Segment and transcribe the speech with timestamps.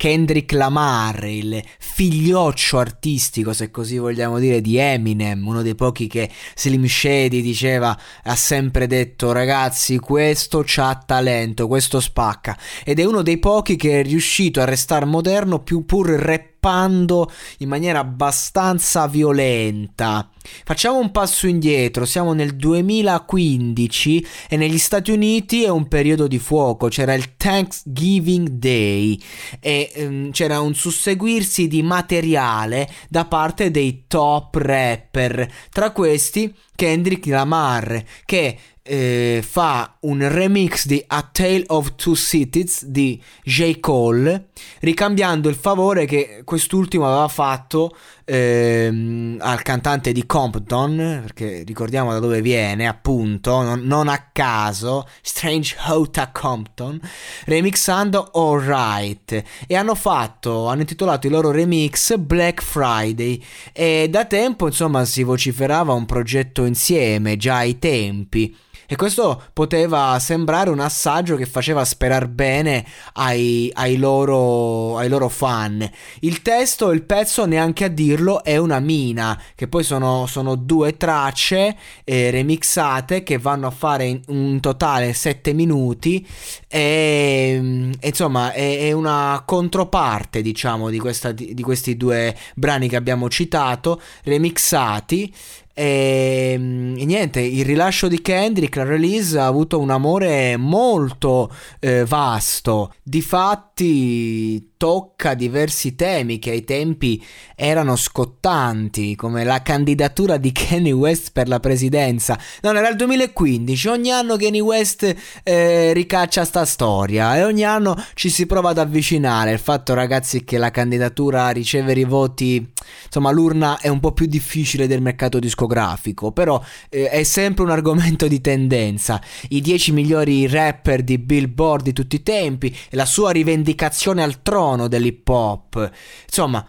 [0.00, 6.30] Kendrick Lamar, il figlioccio artistico, se così vogliamo dire, di Eminem, uno dei pochi che
[6.56, 13.20] Slim Shady diceva, ha sempre detto ragazzi questo c'ha talento, questo spacca, ed è uno
[13.20, 19.06] dei pochi che è riuscito a restare moderno più pur rap scappando in maniera abbastanza
[19.08, 20.28] violenta.
[20.64, 26.38] Facciamo un passo indietro, siamo nel 2015 e negli Stati Uniti è un periodo di
[26.38, 29.18] fuoco, c'era il Thanksgiving Day
[29.58, 37.26] e um, c'era un susseguirsi di materiale da parte dei top rapper, tra questi Kendrick
[37.26, 43.78] Lamar che eh, fa un remix di A Tale of Two Cities di J.
[43.80, 44.48] Cole,
[44.80, 52.18] ricambiando il favore che quest'ultimo aveva fatto ehm, al cantante di Compton, perché ricordiamo da
[52.20, 56.98] dove viene, appunto, non, non a caso, Strange Hota Compton,
[57.44, 59.42] remixando Alright.
[59.66, 63.42] E hanno fatto, hanno intitolato il loro remix Black Friday.
[63.72, 68.56] E da tempo, insomma, si vociferava un progetto insieme, già ai tempi.
[68.92, 75.28] E questo poteva sembrare un assaggio che faceva sperare bene ai, ai, loro, ai loro
[75.28, 75.88] fan.
[76.22, 80.96] Il testo, il pezzo, neanche a dirlo, è una mina, che poi sono, sono due
[80.96, 86.26] tracce eh, remixate che vanno a fare in un totale 7 minuti.
[86.66, 92.88] E, e insomma, è, è, una controparte, diciamo, di, questa, di, di questi due brani
[92.88, 95.32] che abbiamo citato, remixati.
[95.72, 101.50] E, ehm, e, niente, il rilascio di Kendrick, la release ha avuto un amore molto
[101.78, 102.92] eh, vasto.
[103.02, 107.22] Difatti tocca diversi temi che ai tempi
[107.54, 112.38] erano scottanti, come la candidatura di Kanye West per la presidenza.
[112.62, 117.94] Non era il 2015, ogni anno Kanye West eh, ricaccia sta storia e ogni anno
[118.14, 119.52] ci si prova ad avvicinare.
[119.52, 122.66] Il fatto, ragazzi, che la candidatura a ricevere i voti,
[123.04, 127.70] insomma, l'urna è un po' più difficile del mercato discografico, però eh, è sempre un
[127.70, 129.20] argomento di tendenza.
[129.48, 134.42] I 10 migliori rapper di Billboard di tutti i tempi e la sua rivendicazione al
[134.42, 135.90] trono dell'hip hop.
[136.26, 136.66] Insomma,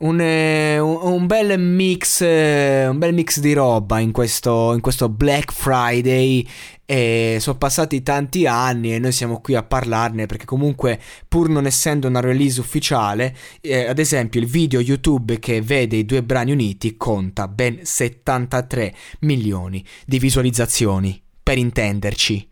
[0.00, 5.08] un, eh, un, bel mix, eh, un bel mix di roba in questo, in questo
[5.08, 6.46] Black Friday.
[6.92, 11.64] E sono passati tanti anni e noi siamo qui a parlarne perché comunque pur non
[11.64, 16.52] essendo una release ufficiale, eh, ad esempio il video YouTube che vede i due brani
[16.52, 22.51] uniti conta ben 73 milioni di visualizzazioni, per intenderci.